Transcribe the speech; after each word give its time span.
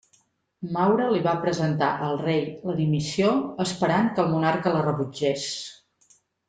Maura 0.77 1.09
li 1.11 1.21
va 1.27 1.33
presentar 1.43 1.91
al 2.07 2.17
rei 2.23 2.41
la 2.71 2.77
dimissió, 2.81 3.37
esperant 3.69 4.13
que 4.17 4.27
el 4.27 4.35
monarca 4.35 4.77
la 4.79 4.85
rebutgés. 4.91 5.49